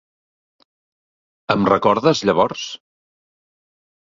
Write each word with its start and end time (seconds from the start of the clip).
Em 1.55 1.67
recordes, 1.71 2.25
llavors? 2.31 2.65